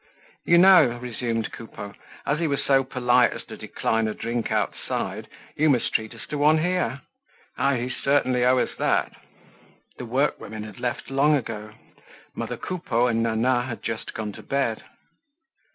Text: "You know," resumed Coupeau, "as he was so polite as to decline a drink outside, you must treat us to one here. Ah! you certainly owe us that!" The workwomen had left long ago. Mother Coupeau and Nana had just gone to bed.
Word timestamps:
"You 0.45 0.57
know," 0.57 0.97
resumed 0.97 1.51
Coupeau, 1.51 1.93
"as 2.25 2.39
he 2.39 2.47
was 2.47 2.63
so 2.63 2.83
polite 2.83 3.33
as 3.33 3.43
to 3.45 3.55
decline 3.55 4.07
a 4.07 4.15
drink 4.15 4.51
outside, 4.51 5.27
you 5.55 5.69
must 5.69 5.93
treat 5.93 6.15
us 6.15 6.25
to 6.29 6.39
one 6.39 6.57
here. 6.57 7.01
Ah! 7.59 7.73
you 7.73 7.91
certainly 7.91 8.43
owe 8.43 8.57
us 8.57 8.73
that!" 8.79 9.11
The 9.99 10.05
workwomen 10.07 10.63
had 10.63 10.79
left 10.79 11.11
long 11.11 11.35
ago. 11.35 11.75
Mother 12.33 12.57
Coupeau 12.57 13.05
and 13.05 13.21
Nana 13.21 13.61
had 13.61 13.83
just 13.83 14.15
gone 14.15 14.31
to 14.31 14.41
bed. 14.41 14.83